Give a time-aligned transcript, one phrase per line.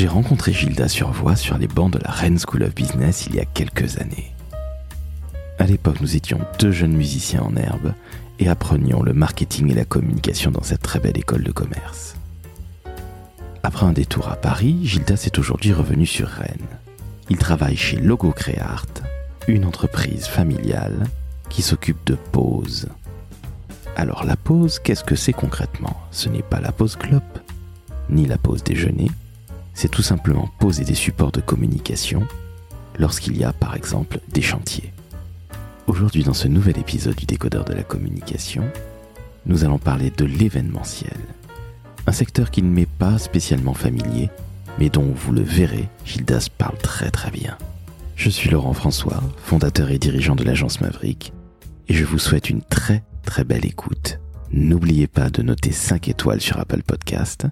[0.00, 3.38] J'ai rencontré Gilda Survoix sur les bancs de la Rennes School of Business il y
[3.38, 4.32] a quelques années.
[5.58, 7.92] À l'époque, nous étions deux jeunes musiciens en herbe
[8.38, 12.14] et apprenions le marketing et la communication dans cette très belle école de commerce.
[13.62, 16.78] Après un détour à Paris, Gildas est aujourd'hui revenu sur Rennes.
[17.28, 18.86] Il travaille chez Logo Créart,
[19.48, 21.08] une entreprise familiale
[21.50, 22.88] qui s'occupe de pause.
[23.96, 26.00] Alors la pause, qu'est-ce que c'est concrètement?
[26.10, 27.38] Ce n'est pas la pause clope,
[28.08, 29.10] ni la pause déjeuner,
[29.80, 32.28] c'est tout simplement poser des supports de communication
[32.98, 34.92] lorsqu'il y a par exemple des chantiers.
[35.86, 38.62] Aujourd'hui dans ce nouvel épisode du décodeur de la communication,
[39.46, 41.16] nous allons parler de l'événementiel
[42.06, 44.28] un secteur qui ne m'est pas spécialement familier,
[44.78, 47.56] mais dont vous le verrez, Gildas parle très très bien.
[48.16, 51.32] Je suis Laurent François, fondateur et dirigeant de l'agence Maverick,
[51.88, 54.18] et je vous souhaite une très très belle écoute.
[54.52, 57.46] N'oubliez pas de noter 5 étoiles sur Apple Podcast,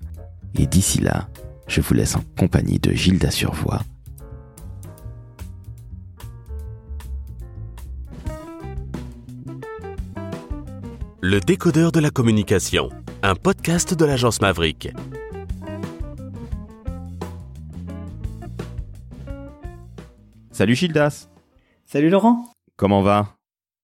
[0.59, 1.29] et d'ici là,
[1.69, 3.81] je vous laisse en compagnie de Gilda Survoix.
[11.21, 12.91] Le décodeur de la communication
[13.23, 14.91] un podcast de l'agence Maverick.
[20.53, 21.29] Salut Gildas.
[21.85, 22.53] Salut Laurent.
[22.77, 23.37] Comment va?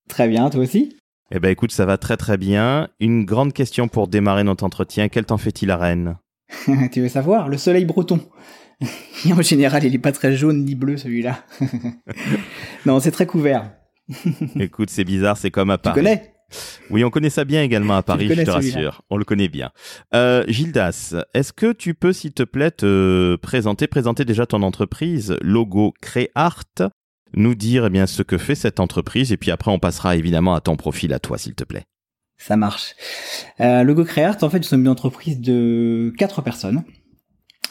[0.09, 0.97] Très bien, toi aussi?
[1.33, 2.89] Eh ben écoute, ça va très très bien.
[3.01, 5.09] Une grande question pour démarrer notre entretien.
[5.09, 6.17] Quel temps fait-il à Rennes?
[6.92, 7.48] Tu veux savoir?
[7.48, 8.20] Le soleil breton.
[9.31, 11.45] en général, il n'est pas très jaune ni bleu celui-là.
[12.86, 13.73] non, c'est très couvert.
[14.59, 16.01] écoute, c'est bizarre, c'est comme à Paris.
[16.01, 16.34] Tu connais?
[16.91, 19.03] Oui, on connaît ça bien également à Paris, je te rassure.
[19.11, 19.70] On le connaît bien.
[20.14, 25.36] Euh, Gildas, est-ce que tu peux, s'il te plaît, te présenter, présenter déjà ton entreprise,
[25.41, 26.64] Logo Créart,
[27.34, 30.55] nous dire eh bien ce que fait cette entreprise, et puis après on passera évidemment
[30.55, 31.84] à ton profil à toi, s'il te plaît.
[32.37, 32.95] Ça marche.
[33.61, 36.85] Euh, Logo Créart, en fait, nous sommes une entreprise de quatre personnes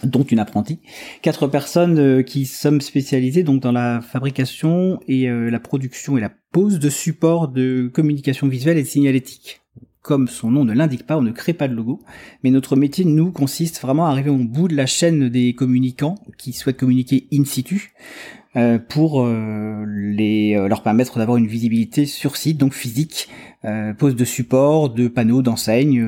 [0.04, 0.80] dont une apprentie,
[1.22, 6.22] quatre personnes euh, qui sommes spécialisées donc dans la fabrication et euh, la production et
[6.22, 9.62] la pose de supports de communication visuelle et de signalétique.
[10.02, 12.02] Comme son nom ne l'indique pas, on ne crée pas de logo,
[12.44, 16.16] mais notre métier, nous, consiste vraiment à arriver au bout de la chaîne des communicants
[16.38, 17.94] qui souhaitent communiquer in situ
[18.58, 23.30] euh, pour leur permettre d'avoir une visibilité sur site, donc physique,
[23.98, 26.04] pose de supports, de panneaux, d'enseignes,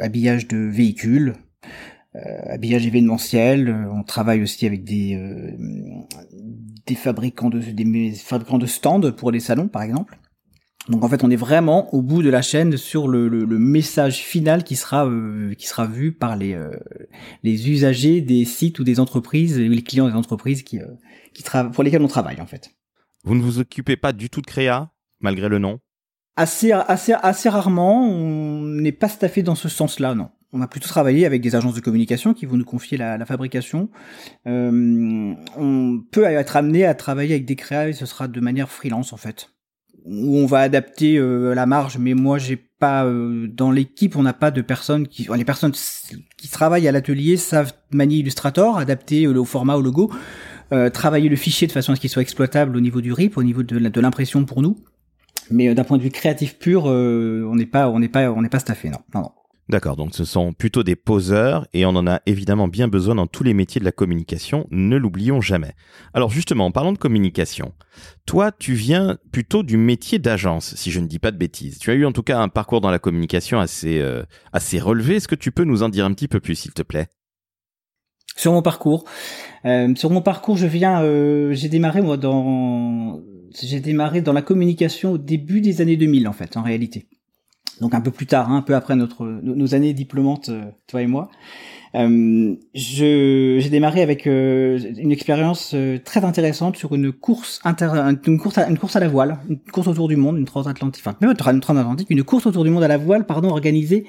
[0.00, 1.34] habillage de véhicules,
[2.16, 3.68] euh, habillage événementiel.
[3.68, 5.52] Euh, on travaille aussi avec des euh,
[6.86, 10.18] des fabricants de des fabricants de stands pour les salons, par exemple.
[10.88, 14.20] Donc en fait, on est vraiment au bout de la chaîne sur le, le, message
[14.20, 15.06] final qui sera
[15.58, 16.58] qui sera vu par les
[17.42, 20.78] les usagers des sites ou des entreprises, les clients des entreprises qui
[21.34, 21.44] qui
[21.74, 22.70] pour lesquels on travaille en fait.
[23.24, 25.78] Vous ne vous occupez pas du tout de créa malgré le nom
[26.40, 30.88] Assez assez assez rarement, on n'est pas staffé dans ce sens-là, non on va plutôt
[30.88, 33.90] travailler avec des agences de communication qui vont nous confier la, fabrication.
[34.46, 38.70] Euh, on peut être amené à travailler avec des créas et ce sera de manière
[38.70, 39.50] freelance en fait.
[40.06, 44.22] Où on va adapter euh, la marge, mais moi j'ai pas euh, dans l'équipe, on
[44.22, 45.74] n'a pas de personnes qui, les personnes
[46.38, 50.10] qui travaillent à l'atelier savent manier Illustrator, adapter au format, au logo,
[50.92, 53.42] travailler le fichier de façon à ce qu'il soit exploitable au niveau du RIP, au
[53.42, 54.78] niveau de l'impression pour nous.
[55.50, 58.48] Mais d'un point de vue créatif pur, on n'est pas, on n'est pas, on n'est
[58.48, 59.30] pas staffé, non, non, non.
[59.68, 63.26] D'accord, donc ce sont plutôt des poseurs et on en a évidemment bien besoin dans
[63.26, 65.74] tous les métiers de la communication, ne l'oublions jamais.
[66.14, 67.74] Alors justement, en parlant de communication,
[68.24, 71.78] toi tu viens plutôt du métier d'agence, si je ne dis pas de bêtises.
[71.78, 74.22] Tu as eu en tout cas un parcours dans la communication assez, euh,
[74.54, 76.82] assez relevé, est-ce que tu peux nous en dire un petit peu plus s'il te
[76.82, 77.08] plaît?
[78.38, 79.04] Sur mon parcours,
[79.64, 83.20] euh, sur mon parcours je viens, euh, j'ai démarré moi dans...
[83.60, 87.08] J'ai démarré dans la communication au début des années 2000 en fait, en réalité.
[87.80, 91.02] Donc un peu plus tard, hein, un peu après notre nos années diplômantes, euh, toi
[91.02, 91.30] et moi.
[91.96, 97.90] Euh, j'ai démarré avec euh, une expérience euh, très intéressante sur une course inter,
[98.24, 101.02] une course à, une course à la voile, une course autour du monde, une transatlantique,
[101.04, 101.16] enfin
[101.52, 104.06] une transatlantique, une course autour du monde à la voile, pardon, organisée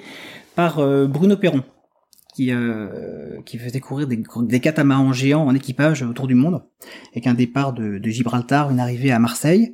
[0.55, 0.75] par
[1.07, 1.63] Bruno Perron,
[2.39, 2.51] qui
[3.45, 6.63] qui faisait courir des, des catamarans géants en équipage autour du monde,
[7.11, 9.73] avec un départ de, de Gibraltar, une arrivée à Marseille.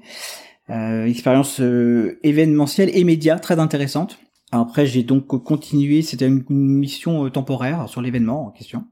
[0.71, 4.17] Euh, expérience euh, événementielle et média très intéressante.
[4.51, 8.85] Après, j'ai donc continué, c'était une, mission euh, temporaire sur l'événement en question.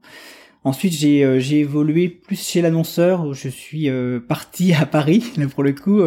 [0.64, 3.90] Ensuite, j'ai euh, évolué plus chez l'annonceur où je suis
[4.28, 6.00] parti à Paris là, pour le coup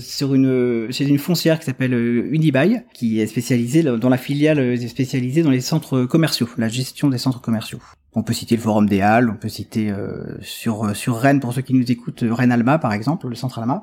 [0.00, 4.88] sur une chez une foncière qui s'appelle Unibail qui est spécialisée dans la filiale est
[4.88, 7.80] spécialisée dans les centres commerciaux, la gestion des centres commerciaux.
[8.14, 9.92] On peut citer le Forum des Halles, on peut citer
[10.40, 13.82] sur sur Rennes pour ceux qui nous écoutent Rennes Alma par exemple, le centre Alma.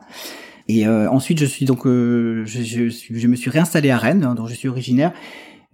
[0.67, 4.23] Et euh, ensuite, je suis donc, euh, je, je, je, me suis réinstallé à Rennes,
[4.23, 5.11] hein, dont je suis originaire,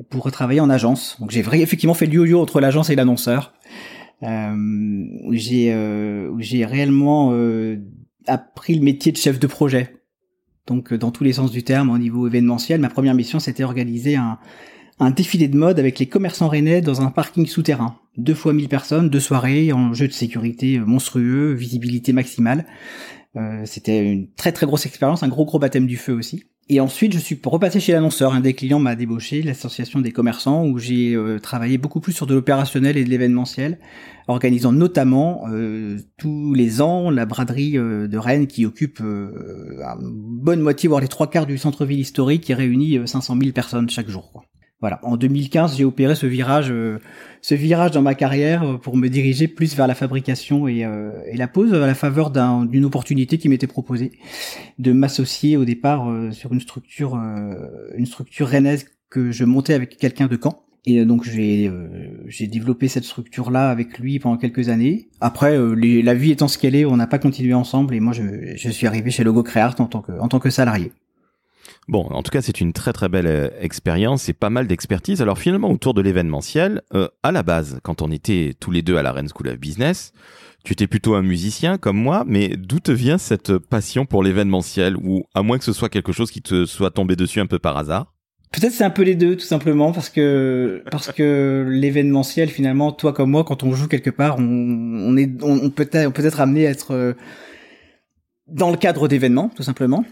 [0.09, 1.17] pour travailler en agence.
[1.19, 3.53] Donc j'ai effectivement fait le yo-yo entre l'agence et l'annonceur.
[4.21, 7.33] Où j'ai où j'ai réellement
[8.27, 9.95] appris le métier de chef de projet.
[10.67, 14.15] Donc dans tous les sens du terme, au niveau événementiel, ma première mission c'était organiser
[14.15, 14.37] un,
[14.99, 17.97] un défilé de mode avec les commerçants rennais dans un parking souterrain.
[18.17, 22.65] Deux fois mille personnes, deux soirées, en jeu de sécurité monstrueux, visibilité maximale.
[23.35, 26.43] Euh, c'était une très très grosse expérience, un gros gros baptême du feu aussi.
[26.71, 28.33] Et ensuite, je suis repassé chez l'annonceur.
[28.33, 32.27] Un des clients m'a débauché, l'association des commerçants, où j'ai euh, travaillé beaucoup plus sur
[32.27, 33.79] de l'opérationnel et de l'événementiel,
[34.27, 40.87] organisant notamment euh, tous les ans la braderie de Rennes qui occupe une bonne moitié,
[40.87, 44.43] voire les trois quarts du centre-ville historique, qui réunit 500 000 personnes chaque jour.
[44.81, 44.99] Voilà.
[45.03, 46.99] En 2015, j'ai opéré ce virage, euh,
[47.41, 51.11] ce virage dans ma carrière euh, pour me diriger plus vers la fabrication et, euh,
[51.29, 54.11] et la pose à la faveur d'une opportunité qui m'était proposée
[54.77, 57.19] de m'associer au départ sur une structure,
[57.95, 60.63] une structure rennaise que je montais avec quelqu'un de Caen.
[60.85, 61.69] Et donc j'ai
[62.27, 65.09] j'ai développé cette structure là avec lui pendant quelques années.
[65.19, 68.55] Après, la vie étant ce qu'elle est, on n'a pas continué ensemble et moi je,
[68.55, 70.91] je suis arrivé chez Logo Creart en tant que en tant que salarié.
[71.89, 75.23] Bon, en tout cas, c'est une très très belle euh, expérience et pas mal d'expertise.
[75.23, 78.97] Alors finalement, autour de l'événementiel, euh, à la base, quand on était tous les deux
[78.97, 80.13] à la Rennes School of Business,
[80.63, 84.97] tu étais plutôt un musicien comme moi, mais d'où te vient cette passion pour l'événementiel
[84.97, 87.57] ou à moins que ce soit quelque chose qui te soit tombé dessus un peu
[87.57, 88.13] par hasard?
[88.51, 93.13] Peut-être c'est un peu les deux, tout simplement, parce que parce que l'événementiel, finalement, toi
[93.13, 96.39] comme moi, quand on joue quelque part, on, on est, on, peut être, peut être
[96.39, 97.13] amené à être euh,
[98.47, 100.05] dans le cadre d'événements, tout simplement.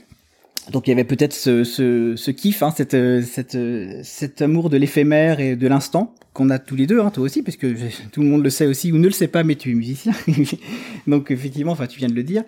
[0.72, 3.58] Donc il y avait peut-être ce, ce, ce kiff, hein, cette, cette,
[4.04, 7.42] cet amour de l'éphémère et de l'instant qu'on a tous les deux, hein, toi aussi,
[7.42, 7.76] parce que
[8.12, 10.14] tout le monde le sait aussi ou ne le sait pas, mais tu es musicien.
[11.08, 12.44] Donc effectivement, enfin tu viens de le dire.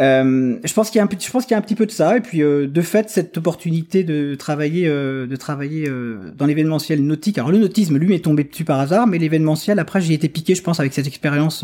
[0.00, 1.84] Euh, je pense qu'il y a un, je pense qu'il y a un petit peu
[1.84, 6.32] de ça, et puis euh, de fait cette opportunité de travailler, euh, de travailler euh,
[6.34, 7.36] dans l'événementiel nautique.
[7.36, 10.54] Alors le nautisme, lui, m'est tombé dessus par hasard, mais l'événementiel, après, j'ai été piqué,
[10.54, 11.62] je pense, avec cette expérience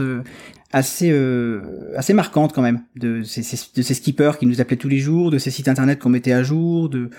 [0.72, 1.60] assez euh,
[1.96, 3.42] assez marquante quand même de ces,
[3.76, 6.32] de ces skippers qui nous appelaient tous les jours, de ces sites internet qu'on mettait
[6.32, 7.10] à jour, de,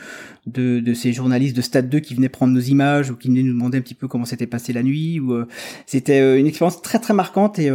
[0.48, 3.44] de, de ces journalistes de Stade 2 qui venaient prendre nos images ou qui venaient
[3.44, 5.20] nous demander un petit peu comment s'était passé la nuit.
[5.20, 5.48] Ou euh,
[5.86, 7.72] c'était euh, une expérience très très marquante et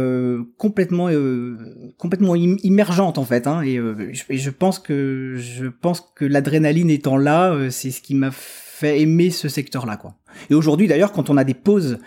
[0.57, 1.09] complètement
[1.97, 3.47] complètement immergente en fait.
[3.47, 8.01] Hein, et, je, et, je, pense que je pense que l'adrénaline étant là, c'est ce
[8.01, 8.31] qui m'a
[8.87, 10.15] aimer ce secteur-là, quoi.
[10.49, 11.99] Et aujourd'hui, d'ailleurs, quand on a des pauses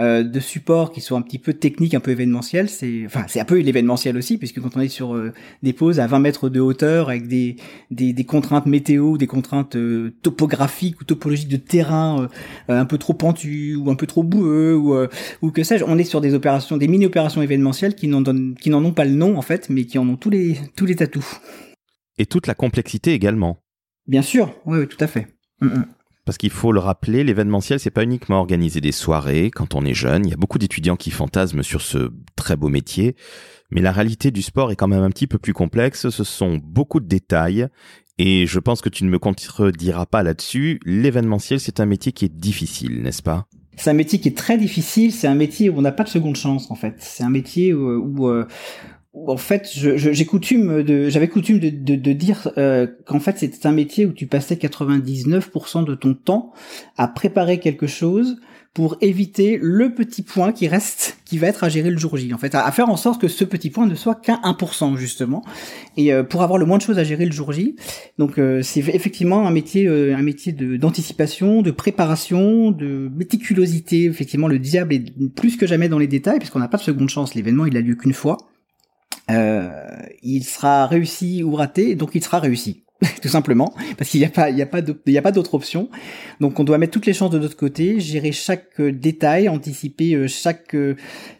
[0.00, 3.40] euh, de support qui sont un petit peu techniques, un peu événementielles, c'est, enfin, c'est
[3.40, 5.32] un peu l'événementiel aussi, puisque quand on est sur euh,
[5.62, 7.56] des pauses à 20 mètres de hauteur avec des
[7.90, 12.28] des, des contraintes météo, des contraintes euh, topographiques ou topologiques de terrain
[12.68, 14.94] un peu trop pentu ou un peu trop boueux ou
[15.42, 18.54] ou que sais-je, on est sur des opérations, des mini opérations événementielles qui n'en donnent,
[18.54, 20.86] qui n'en ont pas le nom en fait, mais qui en ont tous les tous
[20.86, 21.38] les atouts.
[22.18, 23.58] Et toute la complexité également.
[24.06, 25.28] Bien sûr, oui, oui tout à fait.
[25.60, 25.84] Mm, mm.
[26.24, 29.94] Parce qu'il faut le rappeler, l'événementiel, c'est pas uniquement organiser des soirées quand on est
[29.94, 30.24] jeune.
[30.24, 33.16] Il y a beaucoup d'étudiants qui fantasment sur ce très beau métier.
[33.70, 36.10] Mais la réalité du sport est quand même un petit peu plus complexe.
[36.10, 37.66] Ce sont beaucoup de détails.
[38.18, 40.78] Et je pense que tu ne me contrediras pas là-dessus.
[40.84, 43.46] L'événementiel, c'est un métier qui est difficile, n'est-ce pas?
[43.76, 45.10] C'est un métier qui est très difficile.
[45.10, 46.94] C'est un métier où on n'a pas de seconde chance, en fait.
[46.98, 48.46] C'est un métier où, où, euh,
[49.14, 53.66] en fait, j'ai coutume de, j'avais coutume de, de, de dire euh, qu'en fait c'était
[53.66, 56.52] un métier où tu passais 99% de ton temps
[56.96, 58.38] à préparer quelque chose
[58.72, 62.32] pour éviter le petit point qui reste, qui va être à gérer le jour J.
[62.32, 65.44] En fait, à, faire en sorte que ce petit point ne soit qu'un 1% justement,
[65.98, 67.76] et euh, pour avoir le moins de choses à gérer le jour J.
[68.16, 74.04] Donc euh, c'est effectivement un métier, un métier d'anticipation, de, préparation, de méticulosité.
[74.04, 77.10] Effectivement, le diable est plus que jamais dans les détails, puisqu'on n'a pas de seconde
[77.10, 77.34] chance.
[77.34, 78.38] L'événement, il a lieu qu'une fois.
[79.30, 79.70] Euh,
[80.22, 82.82] il sera réussi ou raté, donc il sera réussi.
[83.22, 85.90] tout simplement parce qu'il n'y a pas pas d'autre option
[86.40, 90.14] donc on doit mettre toutes les chances de notre côté gérer chaque euh, détail anticiper
[90.14, 90.76] euh, chaque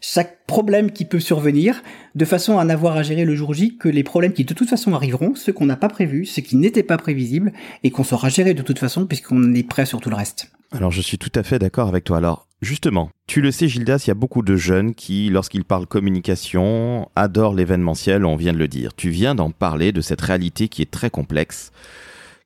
[0.00, 1.82] chaque problème qui peut survenir
[2.14, 4.68] de façon à n'avoir à gérer le jour J que les problèmes qui de toute
[4.68, 7.52] façon arriveront ceux qu'on n'a pas prévus ceux qui n'étaient pas prévisibles
[7.84, 10.90] et qu'on saura gérer de toute façon puisqu'on est prêt sur tout le reste alors
[10.90, 14.10] je suis tout à fait d'accord avec toi alors Justement, tu le sais Gildas, il
[14.10, 18.68] y a beaucoup de jeunes qui, lorsqu'ils parlent communication, adorent l'événementiel, on vient de le
[18.68, 18.94] dire.
[18.94, 21.72] Tu viens d'en parler, de cette réalité qui est très complexe.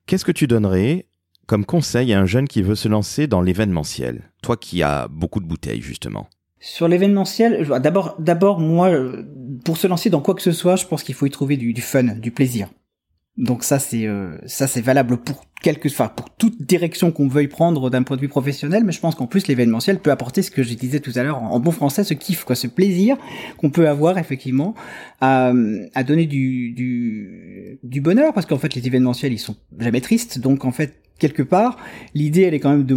[0.06, 1.04] Qu'est-ce que tu donnerais
[1.46, 4.22] comme conseil à un jeune qui veut se lancer dans l'événementiel?
[4.42, 6.28] Toi qui as beaucoup de bouteilles, justement.
[6.60, 8.90] Sur l'événementiel, d'abord, d'abord, moi,
[9.66, 11.82] pour se lancer dans quoi que ce soit, je pense qu'il faut y trouver du
[11.82, 12.70] fun, du plaisir.
[13.38, 17.48] Donc ça c'est euh, ça c'est valable pour quelque enfin pour toute direction qu'on veuille
[17.48, 20.50] prendre d'un point de vue professionnel, mais je pense qu'en plus l'événementiel peut apporter ce
[20.50, 23.18] que je disais tout à l'heure en, bon français, ce kiff quoi, ce plaisir
[23.58, 24.74] qu'on peut avoir effectivement
[25.20, 25.52] à,
[25.94, 30.38] à donner du, du du bonheur parce qu'en fait les événementiels ils sont jamais tristes,
[30.38, 31.76] donc en fait quelque part
[32.14, 32.94] l'idée elle est quand même de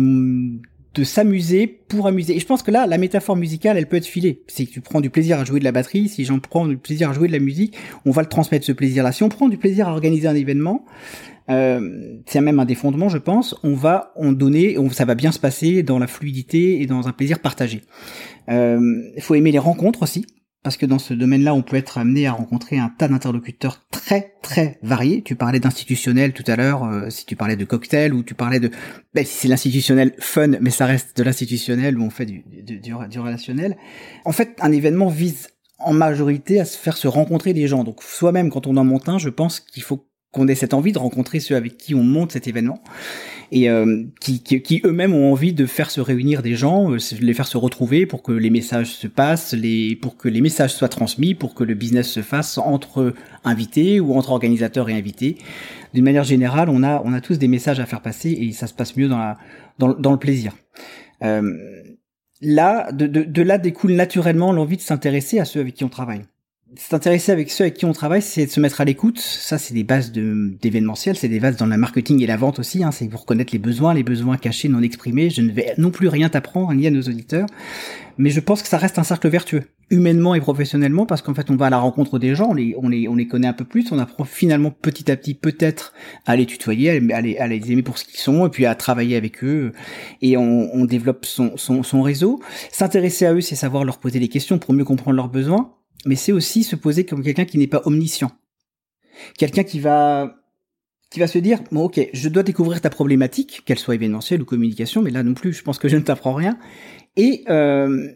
[0.96, 2.36] de s'amuser pour amuser.
[2.36, 4.44] Et je pense que là, la métaphore musicale, elle peut être filée.
[4.48, 7.10] Si tu prends du plaisir à jouer de la batterie, si j'en prends du plaisir
[7.10, 9.12] à jouer de la musique, on va le transmettre ce plaisir-là.
[9.12, 10.86] Si on prend du plaisir à organiser un événement,
[11.50, 13.56] euh, c'est même un des fondements, je pense.
[13.64, 17.08] On va en donner, on, ça va bien se passer dans la fluidité et dans
[17.08, 17.82] un plaisir partagé.
[18.48, 20.26] Il euh, faut aimer les rencontres aussi
[20.64, 24.36] parce que dans ce domaine-là, on peut être amené à rencontrer un tas d'interlocuteurs très
[24.42, 25.22] très variés.
[25.24, 28.60] Tu parlais d'institutionnel tout à l'heure, euh, si tu parlais de cocktail ou tu parlais
[28.60, 28.70] de,
[29.14, 32.80] ben, c'est l'institutionnel fun, mais ça reste de l'institutionnel où on fait du, du, du,
[32.80, 33.78] du, relationnel.
[34.26, 35.50] En fait, un événement vise
[35.80, 37.86] en majorité à se faire se rencontrer des gens.
[37.86, 40.92] Donc soi-même, quand on en monte un, je pense qu'il faut qu'on ait cette envie
[40.92, 42.82] de rencontrer ceux avec qui on monte cet événement
[43.52, 46.98] et euh, qui, qui, qui eux-mêmes ont envie de faire se réunir des gens, euh,
[47.20, 50.74] les faire se retrouver pour que les messages se passent, les, pour que les messages
[50.74, 55.38] soient transmis, pour que le business se fasse entre invités ou entre organisateurs et invités.
[55.96, 58.68] D'une manière générale, on a, on a tous des messages à faire passer et ça
[58.68, 59.38] se passe mieux dans, la,
[59.80, 60.56] dans, dans le plaisir.
[61.24, 61.42] Euh,
[62.42, 65.90] là, de, de, de là découle naturellement l'envie de s'intéresser à ceux avec qui on
[65.90, 66.22] travaille
[66.78, 69.20] s'intéresser avec ceux avec qui on travaille, c'est de se mettre à l'écoute.
[69.20, 72.84] Ça, c'est des bases d'événementiel, c'est des bases dans le marketing et la vente aussi.
[72.84, 72.92] Hein.
[72.92, 75.30] C'est pour connaître les besoins, les besoins cachés, non exprimés.
[75.30, 77.48] Je ne vais non plus rien t'apprendre ni à nos auditeurs,
[78.18, 81.50] mais je pense que ça reste un cercle vertueux, humainement et professionnellement, parce qu'en fait,
[81.50, 83.54] on va à la rencontre des gens, on les, on les, on les connaît un
[83.54, 85.94] peu plus, on apprend finalement petit à petit, peut-être,
[86.26, 88.76] à les tutoyer, à les, à les, aimer pour ce qu'ils sont, et puis à
[88.76, 89.72] travailler avec eux,
[90.22, 92.42] et on, on développe son, son, son réseau.
[92.72, 96.16] S'intéresser à eux, c'est savoir leur poser des questions pour mieux comprendre leurs besoins mais
[96.16, 98.32] c'est aussi se poser comme quelqu'un qui n'est pas omniscient.
[99.38, 100.36] Quelqu'un qui va
[101.10, 104.46] qui va se dire bon ok je dois découvrir ta problématique qu'elle soit événementielle ou
[104.46, 106.58] communication mais là non plus je pense que je ne t'apprends rien.
[107.16, 108.10] Et euh,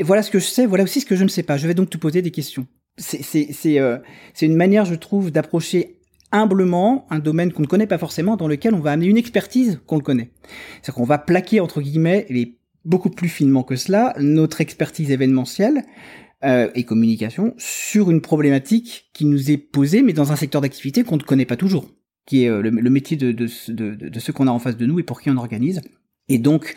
[0.00, 1.56] voilà ce que je sais voilà aussi ce que je ne sais pas.
[1.56, 2.66] Je vais donc te poser des questions.
[2.98, 3.98] C'est euh,
[4.42, 6.00] une manière je trouve d'approcher
[6.32, 9.80] humblement un domaine qu'on ne connaît pas forcément dans lequel on va amener une expertise
[9.86, 10.30] qu'on le connaît.
[10.82, 15.84] C'est qu'on va plaquer entre guillemets et beaucoup plus finement que cela notre expertise événementielle
[16.42, 21.04] euh, et communication sur une problématique qui nous est posée, mais dans un secteur d'activité
[21.04, 21.90] qu'on ne connaît pas toujours,
[22.26, 25.02] qui est euh, le, métier de, de, ceux qu'on a en face de nous et
[25.02, 25.82] pour qui on organise.
[26.28, 26.76] Et donc,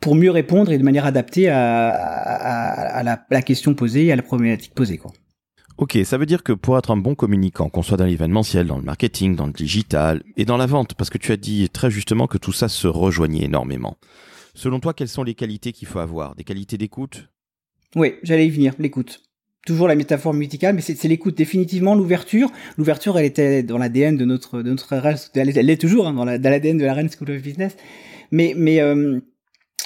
[0.00, 4.74] pour mieux répondre et de manière adaptée à, la, question posée et à la problématique
[4.74, 4.98] posée.
[4.98, 5.12] Quoi.
[5.78, 8.76] Ok, ça veut dire que pour être un bon communicant, qu'on soit dans l'événementiel, dans
[8.76, 11.90] le marketing, dans le digital et dans la vente, parce que tu as dit très
[11.90, 13.96] justement que tout ça se rejoignait énormément.
[14.54, 16.34] Selon toi, quelles sont les qualités qu'il faut avoir?
[16.34, 17.28] Des qualités d'écoute,
[17.96, 19.22] oui, j'allais y venir, l'écoute.
[19.66, 21.36] Toujours la métaphore musicale, mais c'est l'écoute.
[21.36, 22.50] Définitivement, l'ouverture.
[22.78, 26.24] L'ouverture, elle était dans l'ADN de notre, de notre elle, elle l'est toujours hein, dans
[26.24, 27.76] l'ADN de la Rennes School of Business.
[28.30, 29.20] Mais, mais, euh,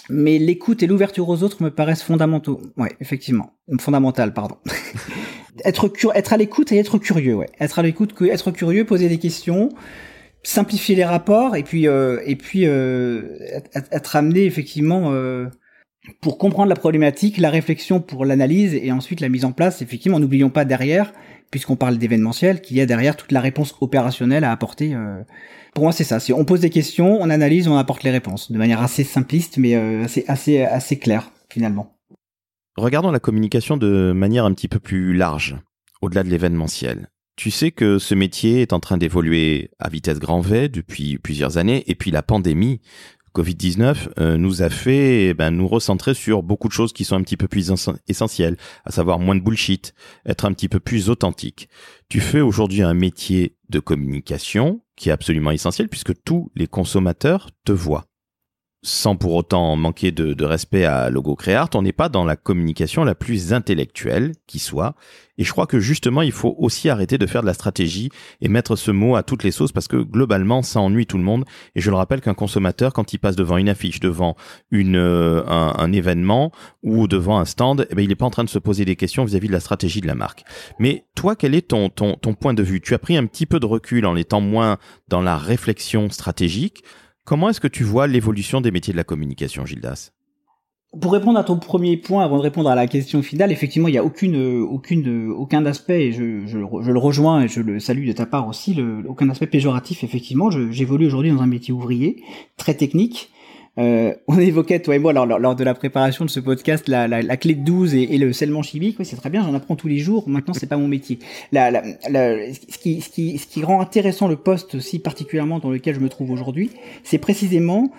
[0.08, 2.60] mais l'écoute et l'ouverture aux autres me paraissent fondamentaux.
[2.76, 3.54] Ouais, effectivement.
[3.80, 4.56] Fondamental, pardon.
[5.64, 7.48] être, être à l'écoute et être curieux, ouais.
[7.60, 9.70] Être à l'écoute, être curieux, poser des questions,
[10.42, 13.38] simplifier les rapports et puis, euh, et puis euh,
[13.74, 15.46] être, amené effectivement euh,
[16.20, 19.82] pour comprendre la problématique, la réflexion pour l'analyse et ensuite la mise en place.
[19.82, 21.12] Effectivement, n'oublions pas derrière,
[21.50, 24.94] puisqu'on parle d'événementiel, qu'il y a derrière toute la réponse opérationnelle à apporter.
[24.94, 25.22] Euh.
[25.74, 26.20] Pour moi, c'est ça.
[26.20, 29.58] Si on pose des questions, on analyse, on apporte les réponses de manière assez simpliste,
[29.58, 31.96] mais euh, assez assez assez claire finalement.
[32.76, 35.56] Regardons la communication de manière un petit peu plus large,
[36.00, 37.08] au-delà de l'événementiel.
[37.36, 41.58] Tu sais que ce métier est en train d'évoluer à vitesse grand V depuis plusieurs
[41.58, 42.80] années, et puis la pandémie
[43.34, 47.16] Covid-19 euh, nous a fait eh ben, nous recentrer sur beaucoup de choses qui sont
[47.16, 47.72] un petit peu plus
[48.08, 49.94] essentielles, à savoir moins de bullshit,
[50.26, 51.68] être un petit peu plus authentique.
[52.08, 57.50] Tu fais aujourd'hui un métier de communication qui est absolument essentiel puisque tous les consommateurs
[57.64, 58.06] te voient
[58.82, 62.36] sans pour autant manquer de, de respect à Logo Créart, on n'est pas dans la
[62.36, 64.94] communication la plus intellectuelle qui soit.
[65.38, 68.10] Et je crois que justement, il faut aussi arrêter de faire de la stratégie
[68.40, 71.24] et mettre ce mot à toutes les sauces parce que globalement, ça ennuie tout le
[71.24, 71.44] monde.
[71.74, 74.36] Et je le rappelle qu'un consommateur, quand il passe devant une affiche, devant
[74.70, 78.44] une, euh, un, événement ou devant un stand, eh ben, il n'est pas en train
[78.44, 80.44] de se poser des questions vis-à-vis de la stratégie de la marque.
[80.78, 82.80] Mais toi, quel est ton, ton, ton point de vue?
[82.80, 86.84] Tu as pris un petit peu de recul en étant moins dans la réflexion stratégique.
[87.24, 90.10] Comment est-ce que tu vois l'évolution des métiers de la communication, Gildas?
[91.00, 93.92] Pour répondre à ton premier point, avant de répondre à la question finale, effectivement, il
[93.92, 98.46] n'y a aucun aspect, et je, le rejoins et je le salue de ta part
[98.46, 98.76] aussi,
[99.08, 100.04] aucun aspect péjoratif.
[100.04, 102.22] Effectivement, j'évolue aujourd'hui dans un métier ouvrier
[102.58, 103.30] très technique,
[103.78, 107.08] euh, on évoquait, toi et moi, lors, lors, de la préparation de ce podcast, la,
[107.08, 108.98] la, clé de 12 et, le scellement chimique.
[108.98, 110.28] Oui, c'est très bien, j'en apprends tous les jours.
[110.28, 111.18] Maintenant, c'est pas mon métier.
[111.52, 115.94] La, ce, qui, ce, qui, ce qui rend intéressant le poste aussi particulièrement dans lequel
[115.94, 116.70] je me trouve aujourd'hui,
[117.02, 117.90] c'est précisément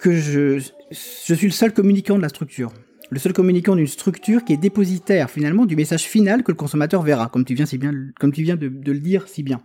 [0.00, 0.60] que je,
[0.90, 2.72] je suis le seul communicant de la structure.
[3.10, 7.02] Le seul communicant d'une structure qui est dépositaire finalement du message final que le consommateur
[7.02, 9.60] verra, comme tu viens, si bien, comme tu viens de, le dire si bien.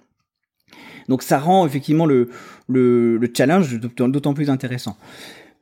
[1.10, 2.30] Donc ça rend effectivement le,
[2.70, 4.98] le challenge d'autant plus intéressant.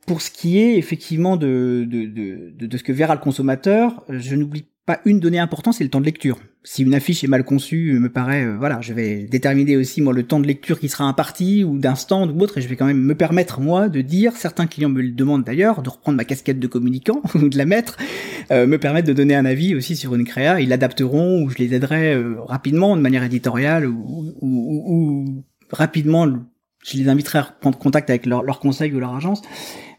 [0.08, 4.36] Pour ce qui est effectivement de, de, de, de, ce que verra le consommateur, je
[4.36, 6.40] n'oublie pas une donnée importante, c'est le temps de lecture.
[6.64, 10.14] Si une affiche est mal conçue, me paraît, euh, voilà, je vais déterminer aussi moi
[10.14, 12.76] le temps de lecture qui sera imparti ou d'un stand ou autre, et je vais
[12.76, 16.18] quand même me permettre moi de dire, certains clients me le demandent d'ailleurs, de reprendre
[16.18, 17.98] ma casquette de communicant ou de la mettre,
[18.52, 21.58] euh, me permettre de donner un avis aussi sur une créa, ils l'adapteront ou je
[21.58, 26.28] les aiderai euh, rapidement de manière éditoriale ou, ou, ou, rapidement,
[26.84, 29.42] je les inviterai à prendre contact avec leur, leur conseil ou leur agence,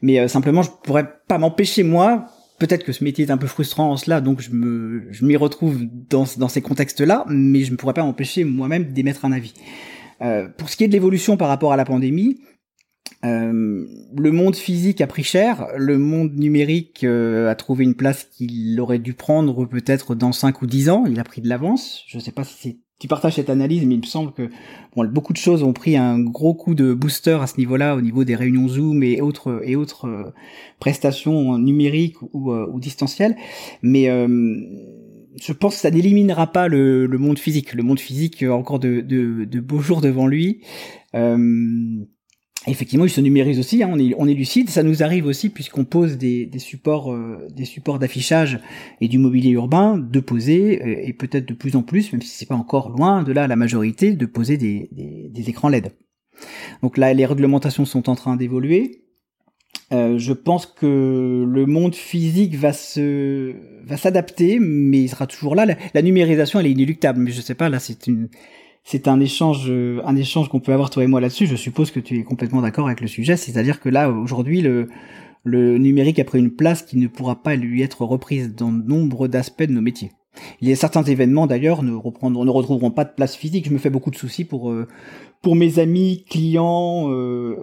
[0.00, 2.26] mais simplement je pourrais pas m'empêcher moi
[2.62, 5.36] peut-être que ce métier est un peu frustrant en cela, donc je me, je m'y
[5.36, 9.52] retrouve dans, dans ces contextes-là, mais je ne pourrais pas m'empêcher moi-même d'émettre un avis.
[10.20, 12.38] Euh, pour ce qui est de l'évolution par rapport à la pandémie,
[13.24, 13.84] euh,
[14.16, 18.80] le monde physique a pris cher, le monde numérique euh, a trouvé une place qu'il
[18.80, 22.16] aurait dû prendre peut-être dans 5 ou 10 ans, il a pris de l'avance, je
[22.16, 24.48] ne sais pas si c'est tu partages cette analyse, mais il me semble que
[24.94, 28.00] bon, beaucoup de choses ont pris un gros coup de booster à ce niveau-là, au
[28.00, 30.32] niveau des réunions Zoom et autres et autres euh,
[30.78, 33.36] prestations numériques ou, euh, ou distancielles.
[33.82, 34.56] Mais euh,
[35.40, 37.74] je pense que ça n'éliminera pas le, le, monde physique.
[37.74, 40.62] Le monde physique a encore de, de, de beaux jours devant lui.
[41.14, 42.04] Euh,
[42.66, 43.82] effectivement, il se numérise aussi.
[43.82, 44.70] Hein, on, est, on est lucide.
[44.70, 48.60] Ça nous arrive aussi puisqu'on pose des, des supports, euh, des supports d'affichage
[49.00, 52.30] et du mobilier urbain, de poser euh, et peut-être de plus en plus, même si
[52.30, 55.92] c'est pas encore loin de là la majorité, de poser des, des, des écrans LED.
[56.82, 59.02] Donc là, les réglementations sont en train d'évoluer.
[59.92, 63.54] Euh, je pense que le monde physique va se
[63.84, 65.66] va s'adapter, mais il sera toujours là.
[65.66, 67.20] La, la, numérisation, elle est inéluctable.
[67.20, 68.28] Mais je sais pas, là, c'est une
[68.84, 71.46] c'est un échange, euh, un échange qu'on peut avoir toi et moi là-dessus.
[71.46, 74.88] Je suppose que tu es complètement d'accord avec le sujet, c'est-à-dire que là aujourd'hui le
[75.44, 79.26] le numérique a pris une place qui ne pourra pas lui être reprise dans nombre
[79.26, 80.12] d'aspects de nos métiers.
[80.60, 83.66] Il certains événements d'ailleurs ne reprendront, ne retrouveront pas de place physique.
[83.66, 84.86] Je me fais beaucoup de soucis pour euh,
[85.42, 87.56] pour mes amis, clients euh,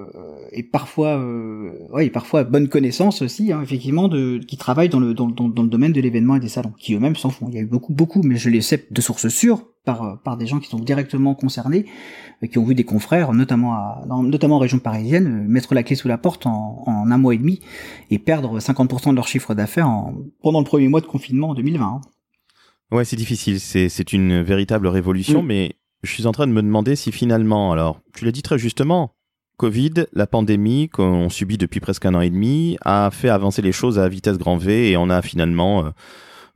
[0.52, 5.14] et parfois, euh, ouais, parfois bonne connaissance aussi, hein, effectivement, de qui travaillent dans le
[5.14, 7.48] dans, dans, dans le domaine de l'événement et des salons, qui eux-mêmes s'en font.
[7.48, 10.36] Il y a eu beaucoup beaucoup, mais je les sais de sources sûres par par
[10.36, 11.86] des gens qui sont directement concernés,
[12.44, 15.84] euh, qui ont vu des confrères, notamment à notamment en région parisienne, euh, mettre la
[15.84, 17.62] clé sous la porte en, en un mois et demi
[18.12, 19.90] et perdre 50% de leur chiffre d'affaires
[20.44, 21.86] pendant le premier mois de confinement en 2020.
[21.86, 22.02] Hein.
[22.92, 23.60] Ouais, c'est difficile.
[23.60, 25.46] C'est c'est une véritable révolution, mm.
[25.46, 28.58] mais je suis en train de me demander si finalement, alors, tu l'as dit très
[28.58, 29.14] justement,
[29.58, 33.74] Covid, la pandémie qu'on subit depuis presque un an et demi, a fait avancer les
[33.74, 35.90] choses à vitesse grand V et on a finalement euh,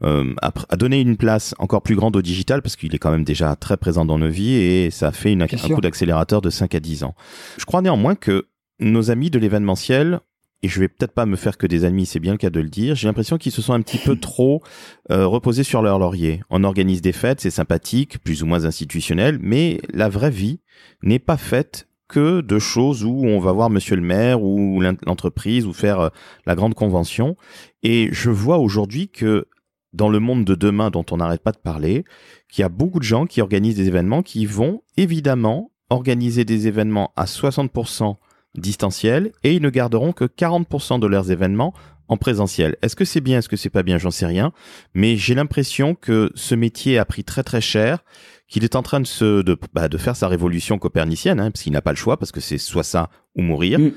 [0.03, 3.25] euh a, donné une place encore plus grande au digital parce qu'il est quand même
[3.25, 6.49] déjà très présent dans nos vies et ça a fait une, un coup d'accélérateur de
[6.49, 7.13] 5 à 10 ans.
[7.57, 8.47] Je crois néanmoins que
[8.79, 10.21] nos amis de l'événementiel
[10.63, 12.61] et je vais peut-être pas me faire que des amis, c'est bien le cas de
[12.61, 12.95] le dire.
[12.95, 14.63] J'ai l'impression qu'ils se sont un petit peu trop
[15.11, 16.41] euh, reposés sur leur laurier.
[16.49, 20.61] On organise des fêtes, c'est sympathique, plus ou moins institutionnel, mais la vraie vie
[21.03, 25.65] n'est pas faite que de choses où on va voir monsieur le maire ou l'entreprise
[25.65, 26.09] ou faire euh,
[26.45, 27.35] la grande convention.
[27.83, 29.47] Et je vois aujourd'hui que
[29.91, 32.05] dans le monde de demain dont on n'arrête pas de parler,
[32.49, 36.67] qu'il y a beaucoup de gens qui organisent des événements qui vont évidemment organiser des
[36.67, 38.15] événements à 60%
[38.55, 41.73] distanciel et ils ne garderont que 40% de leurs événements
[42.07, 42.75] en présentiel.
[42.81, 44.51] Est-ce que c'est bien, est-ce que c'est pas bien, j'en sais rien,
[44.93, 48.03] mais j'ai l'impression que ce métier a pris très très cher,
[48.47, 51.63] qu'il est en train de se de, bah, de faire sa révolution copernicienne, hein, parce
[51.63, 53.79] qu'il n'a pas le choix, parce que c'est soit ça ou mourir.
[53.79, 53.91] Mm.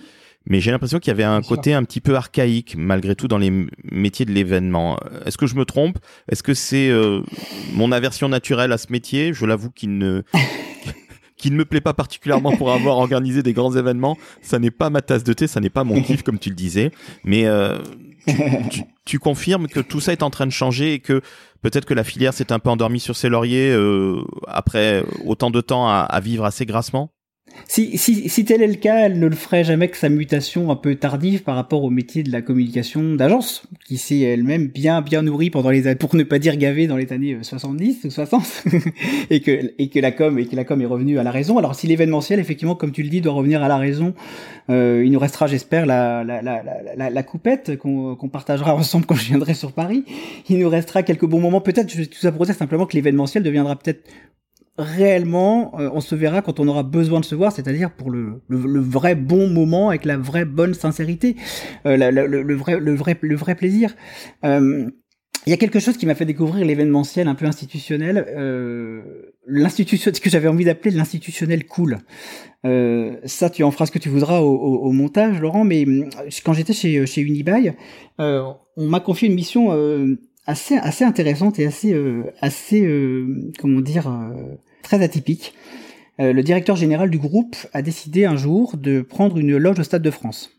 [0.49, 3.39] Mais j'ai l'impression qu'il y avait un côté un petit peu archaïque malgré tout dans
[3.39, 4.97] les métiers de l'événement.
[5.25, 5.99] Est-ce que je me trompe?
[6.31, 7.21] Est-ce que c'est euh,
[7.73, 9.33] mon aversion naturelle à ce métier?
[9.35, 10.23] Je l'avoue qu'il ne
[11.37, 14.17] qui ne me plaît pas particulièrement pour avoir organisé des grands événements.
[14.43, 16.55] Ça n'est pas ma tasse de thé, ça n'est pas mon kiff comme tu le
[16.55, 16.91] disais.
[17.25, 17.79] Mais euh,
[19.05, 21.21] tu, confirmes que tout ça est en train de changer et que
[21.63, 25.61] peut-être que la filière s'est un peu endormie sur ses lauriers euh, après autant de
[25.61, 27.11] temps à vivre assez grassement?
[27.69, 30.71] Si, si, si tel est le cas, elle ne le ferait jamais que sa mutation
[30.71, 35.03] un peu tardive par rapport au métier de la communication d'agence, qui s'est elle-même bien
[35.03, 38.65] bien nourrie pendant les pour ne pas dire gavée dans les années 70 ou 60,
[39.31, 41.59] et que et que la com et que la com est revenue à la raison.
[41.59, 44.15] Alors si l'événementiel, effectivement, comme tu le dis, doit revenir à la raison,
[44.71, 46.63] euh, il nous restera, j'espère, la la, la,
[46.97, 50.05] la, la coupette qu'on qu'on partagera ensemble quand je viendrai sur Paris.
[50.49, 51.93] Il nous restera quelques bons moments, peut-être.
[51.93, 54.03] Tout ça pour dire simplement que l'événementiel deviendra peut-être
[54.79, 58.43] réellement, euh, on se verra quand on aura besoin de se voir, c'est-à-dire pour le,
[58.49, 61.37] le, vrai bon moment avec la vraie bonne sincérité,
[61.87, 63.95] euh, le, vrai le vrai le vrai plaisir.
[64.45, 64.91] Euh,
[65.47, 69.01] il y a quelque chose qui m'a fait découvrir l'événementiel un peu institutionnel, euh,
[69.47, 71.99] l'institution, ce que j'avais envie d'appeler l'institutionnel cool.
[72.65, 75.63] Euh, ça, tu en feras ce que tu voudras au, au, au montage, Laurent.
[75.63, 75.87] Mais
[76.45, 77.75] quand j'étais chez chez Unibail,
[78.21, 78.43] euh,
[78.77, 81.95] on m'a confié une mission euh, assez assez intéressante et assez
[82.41, 82.89] assez
[83.59, 84.11] comment dire
[84.83, 85.55] très atypique.
[86.21, 89.83] Euh, le directeur général du groupe a décidé un jour de prendre une loge au
[89.83, 90.51] Stade de France.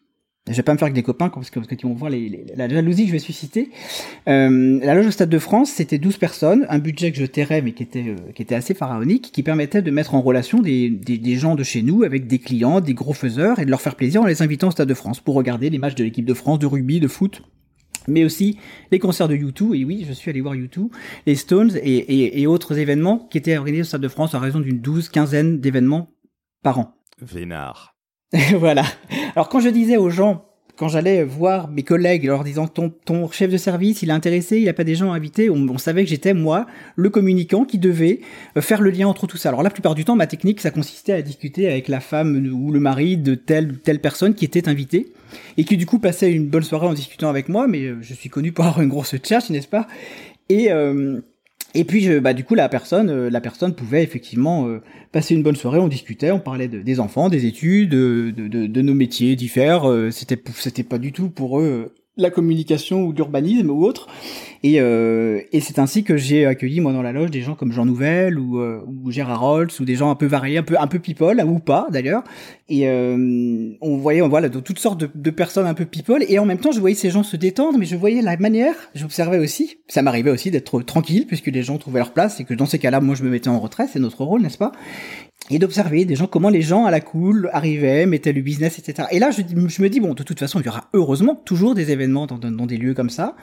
[0.47, 2.45] je vais pas me faire que des copains parce que, parce qu'ils vont voir les,
[2.55, 3.71] la jalousie que je vais susciter.
[4.27, 7.63] Euh, la loge au Stade de France, c'était 12 personnes, un budget que je tairais
[7.63, 10.89] mais qui était euh, qui était assez pharaonique, qui permettait de mettre en relation des,
[10.89, 13.81] des, des, gens de chez nous avec des clients, des gros faiseurs et de leur
[13.81, 16.25] faire plaisir en les invitant au Stade de France pour regarder les matchs de l'équipe
[16.25, 17.41] de France de rugby, de foot,
[18.07, 18.57] mais aussi
[18.91, 20.89] les concerts de U2, et oui, je suis allé voir U2,
[21.25, 24.39] les Stones et, et, et autres événements qui étaient organisés au Stade de France à
[24.39, 26.09] raison d'une douze, quinzaine d'événements
[26.63, 26.95] par an.
[27.21, 27.95] Vénard.
[28.59, 28.83] voilà.
[29.35, 30.46] Alors quand je disais aux gens,
[30.77, 34.59] quand j'allais voir mes collègues, leur disant ton, ton chef de service, il est intéressé,
[34.59, 37.79] il a pas des gens invités, on, on savait que j'étais moi le communicant qui
[37.79, 38.21] devait
[38.55, 39.49] euh, faire le lien entre tout ça.
[39.49, 42.71] Alors la plupart du temps, ma technique, ça consistait à discuter avec la femme ou
[42.71, 45.07] le mari de telle ou telle personne qui était invitée
[45.57, 47.67] et qui du coup passait une bonne soirée en discutant avec moi.
[47.67, 49.87] Mais euh, je suis connu pour avoir une grosse tchatche, n'est-ce pas?
[50.49, 51.19] Et euh,
[51.77, 55.35] et puis, je, bah, du coup, la personne, euh, la personne pouvait effectivement euh, passer
[55.35, 55.77] une bonne soirée.
[55.77, 59.87] On discutait, on parlait de, des enfants, des études, de, de, nos métiers divers.
[59.87, 64.07] Euh, c'était, c'était pas du tout pour eux la communication ou l'urbanisme ou autre.
[64.63, 67.71] Et, euh, et c'est ainsi que j'ai accueilli moi dans la loge des gens comme
[67.71, 70.75] Jean Nouvel ou, euh, ou Gérard Rolls ou des gens un peu variés, un peu
[70.79, 72.23] un peu people ou pas d'ailleurs.
[72.69, 76.39] Et euh, on voyait on voilà toutes sortes de, de, personnes un peu people et
[76.39, 78.73] en même temps je voyais ces gens se détendre, mais je voyais la manière.
[78.95, 79.77] J'observais aussi.
[79.87, 82.79] Ça m'arrivait aussi d'être tranquille puisque les gens trouvaient leur place et que dans ces
[82.79, 84.71] cas-là moi je me mettais en retrait, c'est notre rôle n'est-ce pas?
[85.49, 89.07] Et d'observer des gens comment les gens à la cool arrivaient, mettaient le business, etc.
[89.11, 91.75] Et là, je, je, me dis bon, de toute façon, il y aura heureusement toujours
[91.75, 93.35] des événements dans, dans, des lieux comme ça,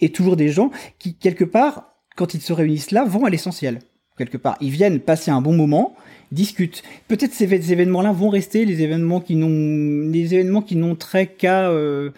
[0.00, 3.80] et toujours des gens qui quelque part, quand ils se réunissent là, vont à l'essentiel.
[4.16, 5.94] Quelque part, ils viennent passer un bon moment,
[6.30, 6.82] discutent.
[7.08, 11.70] Peut-être ces, événements-là vont rester les événements qui n'ont, les événements qui n'ont trait qu'à
[11.70, 12.10] euh,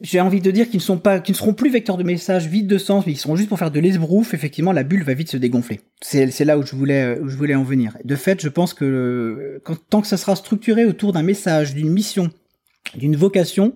[0.00, 2.46] j'ai envie de dire qu'ils ne sont pas, qu'ils ne seront plus vecteurs de messages
[2.46, 4.34] vides de sens, mais ils seront juste pour faire de l'esbrouf.
[4.34, 5.80] Effectivement, la bulle va vite se dégonfler.
[6.00, 7.96] C'est, c'est là où je voulais, où je voulais en venir.
[8.04, 11.90] De fait, je pense que quand, tant que ça sera structuré autour d'un message, d'une
[11.90, 12.30] mission,
[12.96, 13.74] d'une vocation,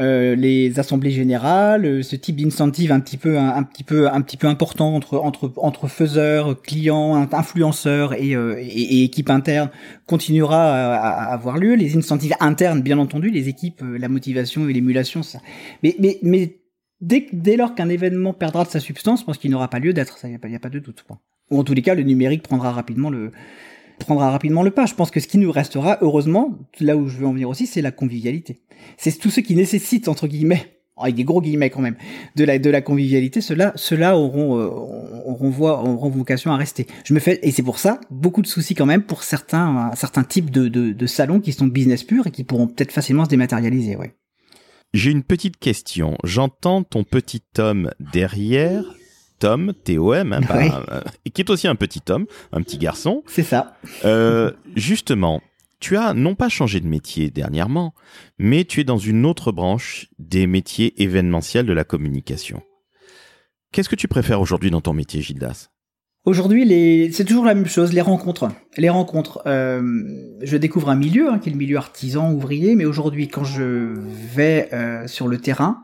[0.00, 4.20] euh, les assemblées générales, euh, ce type d'incentive un petit peu un, petit peu un
[4.20, 9.70] petit peu important entre entre entre faiseurs, clients, influenceurs et, euh, et, équipes internes
[10.06, 11.74] continuera à, à, avoir lieu.
[11.74, 15.40] Les incentives internes, bien entendu, les équipes, euh, la motivation et l'émulation, ça.
[15.82, 16.60] Mais mais mais
[17.00, 19.92] dès dès lors qu'un événement perdra de sa substance, je pense qu'il n'aura pas lieu
[19.92, 20.16] d'être.
[20.16, 21.04] Ça, il y a a pas de doute.
[21.50, 23.32] Ou en tous les cas, le numérique prendra rapidement le
[23.98, 24.86] prendra rapidement le pas.
[24.86, 27.66] Je pense que ce qui nous restera, heureusement, là où je veux en venir aussi,
[27.66, 28.60] c'est la convivialité.
[28.96, 31.96] C'est tout ce qui nécessite, entre guillemets, avec des gros guillemets quand même,
[32.36, 36.86] de la, de la convivialité, ceux-là, auront, euh, auront, auront vocation à rester.
[37.04, 40.24] Je me fais, et c'est pour ça, beaucoup de soucis quand même pour certains, certains
[40.24, 43.96] types de, de, salons qui sont business pur et qui pourront peut-être facilement se dématérialiser,
[43.96, 44.14] ouais.
[44.94, 46.16] J'ai une petite question.
[46.24, 48.84] J'entends ton petit tome derrière.
[49.38, 51.00] Tom, T-O-M, hein, euh,
[51.32, 53.22] qui est aussi un petit homme, un petit garçon.
[53.26, 53.76] C'est ça.
[54.04, 55.40] Euh, justement,
[55.80, 57.94] tu as non pas changé de métier dernièrement,
[58.38, 62.62] mais tu es dans une autre branche des métiers événementiels de la communication.
[63.72, 65.68] Qu'est-ce que tu préfères aujourd'hui dans ton métier, Gildas?
[66.24, 67.10] Aujourd'hui, les...
[67.12, 68.48] c'est toujours la même chose, les rencontres.
[68.76, 69.42] Les rencontres.
[69.46, 69.82] Euh,
[70.42, 73.94] je découvre un milieu, hein, qui est le milieu artisan, ouvrier, mais aujourd'hui, quand je
[74.34, 75.82] vais euh, sur le terrain,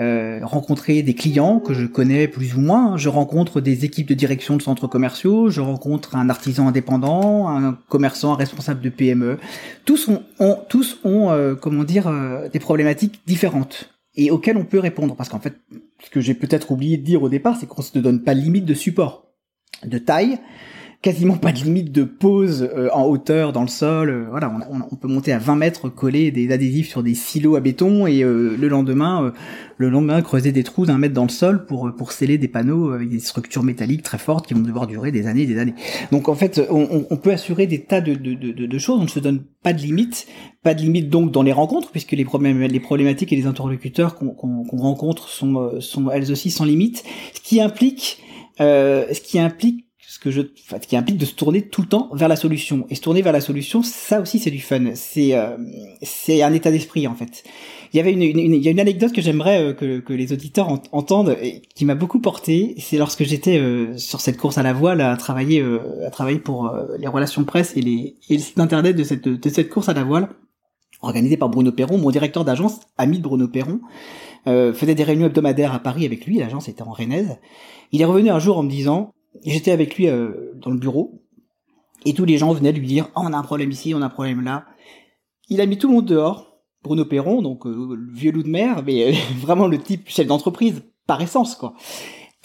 [0.00, 4.14] euh, rencontrer des clients que je connais plus ou moins, je rencontre des équipes de
[4.14, 9.38] direction de centres commerciaux, je rencontre un artisan indépendant, un commerçant, un responsable de PME.
[9.84, 14.64] Tous ont, ont tous ont, euh, comment dire, euh, des problématiques différentes et auxquelles on
[14.64, 15.16] peut répondre.
[15.16, 15.54] Parce qu'en fait,
[16.04, 18.40] ce que j'ai peut-être oublié de dire au départ, c'est qu'on se donne pas de
[18.40, 19.27] limite de support
[19.84, 20.38] de taille,
[21.00, 24.10] quasiment pas de limite de pose euh, en hauteur dans le sol.
[24.10, 27.54] Euh, voilà, on, on, peut monter à 20 mètres, coller des adhésifs sur des silos
[27.54, 29.32] à béton et euh, le lendemain,
[29.76, 32.90] le lendemain creuser des trous d'un mètre dans le sol pour pour sceller des panneaux
[32.90, 35.74] avec des structures métalliques très fortes qui vont devoir durer des années et des années.
[36.10, 38.98] Donc en fait, on, on peut assurer des tas de, de, de, de, choses.
[38.98, 40.26] On ne se donne pas de limite,
[40.64, 44.16] pas de limite donc dans les rencontres puisque les problèmes, les problématiques et les interlocuteurs
[44.16, 47.04] qu'on qu'on rencontre sont sont elles aussi sans limite,
[47.34, 48.20] ce qui implique
[48.60, 51.86] euh, ce qui implique ce que je, enfin, qui implique de se tourner tout le
[51.86, 52.86] temps vers la solution.
[52.88, 54.94] Et se tourner vers la solution, ça aussi c'est du fun.
[54.94, 55.56] C'est euh,
[56.02, 57.44] c'est un état d'esprit en fait.
[57.92, 60.00] Il y avait une, une, une, il y a une anecdote que j'aimerais euh, que,
[60.00, 62.74] que les auditeurs ent entendent et qui m'a beaucoup porté.
[62.78, 66.38] C'est lorsque j'étais euh, sur cette course à la voile à travailler euh, à travailler
[66.38, 69.90] pour les relations presse et les et le site internet de cette de cette course
[69.90, 70.30] à la voile
[71.02, 71.98] organisée par Bruno Perron.
[71.98, 73.80] Mon directeur d'agence, ami de Bruno Perron,
[74.46, 76.38] faisait des réunions hebdomadaires à Paris avec lui.
[76.38, 77.38] L'agence était en Rennaise.
[77.92, 79.12] Il est revenu un jour en me disant,
[79.44, 81.22] j'étais avec lui euh, dans le bureau,
[82.04, 84.06] et tous les gens venaient lui dire, oh, on a un problème ici, on a
[84.06, 84.66] un problème là.
[85.48, 88.48] Il a mis tout le monde dehors, Bruno Perron, donc euh, le vieux loup de
[88.48, 91.74] mer, mais euh, vraiment le type chef d'entreprise, par essence, quoi,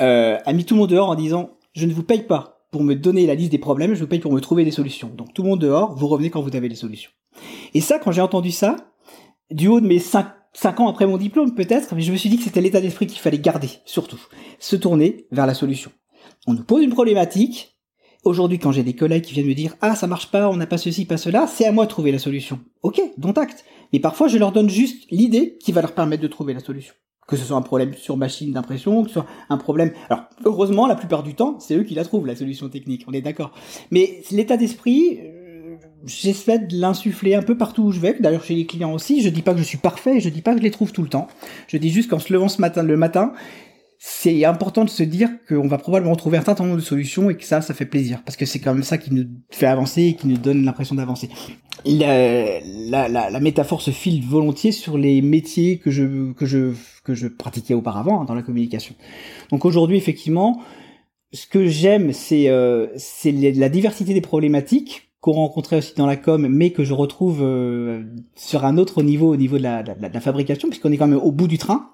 [0.02, 2.84] euh, a mis tout le monde dehors en disant, je ne vous paye pas pour
[2.84, 5.12] me donner la liste des problèmes, je vous paye pour me trouver des solutions.
[5.16, 7.12] Donc tout le monde dehors, vous revenez quand vous avez les solutions.
[7.74, 8.78] Et ça, quand j'ai entendu ça,
[9.52, 10.28] du haut de mes 5,
[10.80, 13.20] ans après mon diplôme peut-être, mais je me suis dit que c'était l'état d'esprit qu'il
[13.20, 14.20] fallait garder, surtout.
[14.60, 15.92] Se tourner vers la solution.
[16.48, 17.78] On nous pose une problématique.
[18.24, 20.66] Aujourd'hui, quand j'ai des collègues qui viennent me dire ah ça marche pas, on n'a
[20.66, 22.60] pas ceci, pas cela, c'est à moi de trouver la solution.
[22.82, 23.66] Ok, dont acte.
[23.92, 26.94] Mais parfois, je leur donne juste l'idée qui va leur permettre de trouver la solution.
[27.28, 29.94] Que ce soit un problème sur machine d'impression, que ce soit un problème.
[30.10, 33.06] Alors, heureusement, la plupart du temps, c'est eux qui la trouvent, la solution technique.
[33.08, 33.52] On est d'accord.
[33.92, 35.43] Mais l'état d'esprit, euh,
[36.06, 38.16] j'essaie de l'insuffler un peu partout où je vais.
[38.20, 39.22] D'ailleurs, chez les clients aussi.
[39.22, 41.04] Je dis pas que je suis parfait, je dis pas que je les trouve tout
[41.04, 41.28] le temps.
[41.68, 43.34] Je dis juste qu'en se levant ce matin, le matin,
[44.06, 47.38] c'est important de se dire qu'on va probablement trouver un certain nombre de solutions et
[47.38, 50.04] que ça, ça fait plaisir parce que c'est quand même ça qui nous fait avancer
[50.04, 51.30] et qui nous donne l'impression d'avancer.
[51.86, 52.60] La,
[53.08, 56.74] la, la, métaphore se file volontiers sur les métiers que je que je
[57.06, 58.94] que je pratiquais auparavant hein, dans la communication.
[59.52, 60.62] Donc aujourd'hui, effectivement,
[61.32, 62.88] ce que j'aime, c'est euh,
[63.34, 68.04] la diversité des problématiques qu'on rencontrait aussi dans la com, mais que je retrouve euh,
[68.36, 71.48] sur un autre niveau, au niveau de la, fabrication, puisqu'on est quand même au bout
[71.48, 71.92] du train.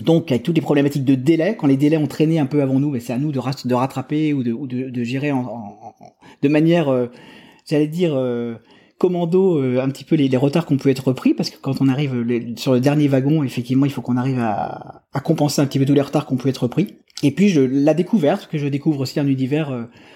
[0.00, 2.80] Donc, avec toutes les problématiques de délai, quand les délais ont traîné un peu avant
[2.80, 5.94] nous, mais c'est à nous de, rattraper ou de, gérer en, en,
[6.40, 7.08] de manière, euh,
[7.68, 8.54] j'allais dire, euh,
[8.98, 11.80] commando euh, un petit peu les, les retards qu'on peut être repris, parce que quand
[11.80, 12.24] on arrive
[12.56, 15.84] sur le dernier wagon, effectivement, il faut qu'on arrive à, à, compenser un petit peu
[15.84, 16.96] tous les retards qu'on peut être repris.
[17.22, 19.70] Et puis, je, la découverte, que je découvre aussi un univers,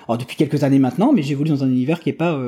[0.06, 2.38] alors depuis quelques années maintenant, mais j'évolue dans un univers qui est pas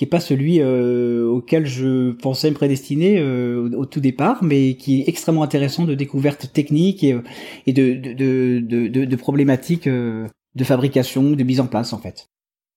[0.00, 4.72] qui est pas celui euh, auquel je pensais me prédestiner euh, au, tout départ, mais
[4.74, 7.18] qui est extrêmement intéressant de découverte technique et,
[7.66, 11.98] et de, de, de, de, de problématiques euh, de fabrication, de mise en place en
[11.98, 12.30] fait.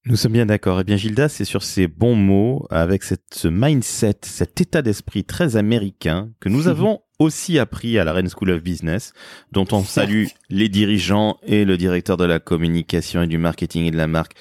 [0.05, 0.81] Nous sommes bien d'accord.
[0.81, 5.23] Eh bien, Gilda, c'est sur ces bons mots, avec cette, ce mindset, cet état d'esprit
[5.23, 9.13] très américain que nous avons aussi appris à la Rennes School of Business,
[9.53, 13.91] dont on salue les dirigeants et le directeur de la communication et du marketing et
[13.91, 14.33] de la marque,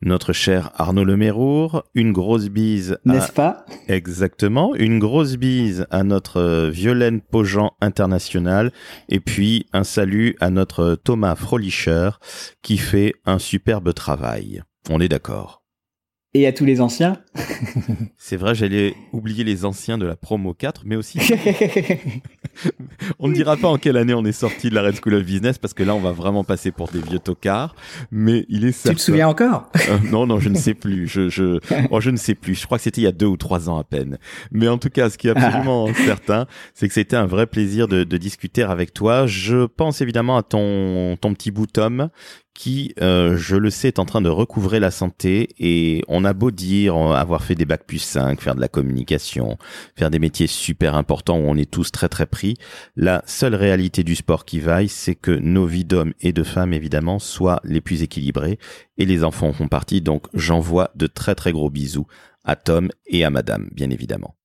[0.00, 1.84] notre cher Arnaud Lemérour.
[1.94, 2.96] Une grosse bise.
[3.04, 3.66] N'est-ce pas?
[3.88, 4.74] Exactement.
[4.74, 8.72] Une grosse bise à notre Violaine Pogent international.
[9.10, 12.08] Et puis, un salut à notre Thomas Frolicher,
[12.62, 14.62] qui fait un superbe travail.
[14.88, 15.58] On est d'accord.
[16.32, 17.20] Et à tous les anciens.
[18.16, 21.18] C'est vrai, j'allais oublier les anciens de la promo 4, mais aussi.
[23.18, 25.24] on ne dira pas en quelle année on est sorti de la Red School of
[25.24, 27.74] Business, parce que là, on va vraiment passer pour des vieux tocards.
[28.12, 28.90] Mais il est certain.
[28.90, 29.72] Tu te souviens encore?
[29.88, 31.08] Euh, Non, non, je ne sais plus.
[31.08, 31.58] Je, je,
[31.90, 32.54] oh, je ne sais plus.
[32.54, 34.16] Je crois que c'était il y a deux ou trois ans à peine.
[34.52, 37.88] Mais en tout cas, ce qui est absolument certain, c'est que c'était un vrai plaisir
[37.88, 39.26] de, de discuter avec toi.
[39.26, 42.08] Je pense évidemment à ton, ton petit bout Tom,
[42.54, 46.32] qui, euh, je le sais, est en train de recouvrer la santé et on a
[46.32, 49.56] beau dire avoir fait des bacs plus 5, faire de la communication,
[49.96, 52.56] faire des métiers super importants où on est tous très très pris,
[52.96, 56.72] la seule réalité du sport qui vaille, c'est que nos vies d'hommes et de femmes,
[56.72, 58.58] évidemment, soient les plus équilibrées
[58.98, 62.06] et les enfants en font partie, donc j'envoie de très très gros bisous
[62.44, 64.36] à Tom et à Madame, bien évidemment.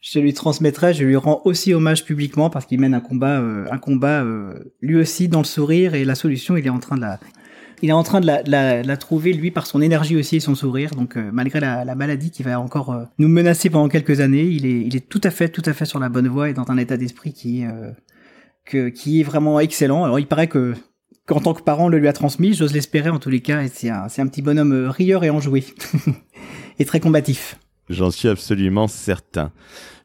[0.00, 3.66] Je lui transmettrai, je lui rends aussi hommage publiquement parce qu'il mène un combat, euh,
[3.70, 6.96] un combat euh, lui aussi dans le sourire et la solution, il est en train
[6.96, 7.20] de la,
[7.82, 10.40] il est en train de la, la, la, trouver lui par son énergie aussi et
[10.40, 10.90] son sourire.
[10.90, 14.44] Donc euh, malgré la, la, maladie qui va encore euh, nous menacer pendant quelques années,
[14.44, 16.54] il est, il est tout à fait, tout à fait sur la bonne voie et
[16.54, 17.90] dans un état d'esprit qui, euh,
[18.64, 20.04] que, qui est vraiment excellent.
[20.04, 20.74] Alors il paraît que
[21.26, 23.62] qu'en tant que parent le lui a transmis, j'ose l'espérer en tous les cas.
[23.62, 25.64] Et c'est un, c'est un petit bonhomme rieur et enjoué
[26.78, 27.56] et très combatif.
[27.88, 29.52] J'en suis absolument certain.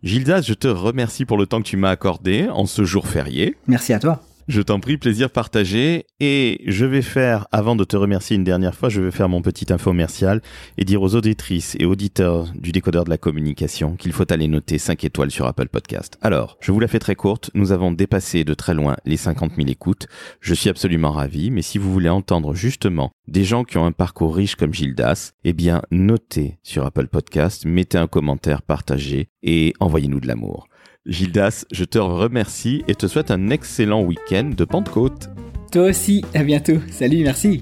[0.02, 3.56] Gildas, je te remercie pour le temps que tu m'as accordé en ce jour férié.
[3.68, 4.22] Merci à toi.
[4.48, 6.06] Je t'en prie, plaisir partagé.
[6.20, 9.42] Et je vais faire, avant de te remercier une dernière fois, je vais faire mon
[9.42, 10.40] petit infomercial
[10.78, 14.78] et dire aux auditrices et auditeurs du décodeur de la communication qu'il faut aller noter
[14.78, 16.20] 5 étoiles sur Apple Podcast.
[16.22, 17.50] Alors, je vous la fais très courte.
[17.56, 20.06] Nous avons dépassé de très loin les 50 000 écoutes.
[20.42, 21.50] Je suis absolument ravi.
[21.50, 25.32] Mais si vous voulez entendre justement des gens qui ont un parcours riche comme Gildas,
[25.44, 30.68] eh bien, notez sur Apple Podcast, mettez un commentaire, partagez et envoyez-nous de l'amour.
[31.06, 35.30] Gildas, je te remercie et te souhaite un excellent week-end de Pentecôte.
[35.72, 36.80] Toi aussi, à bientôt.
[36.92, 37.60] Salut, merci.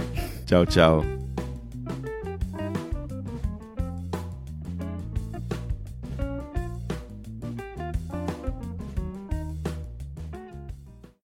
[0.48, 1.23] Ciao, ciao.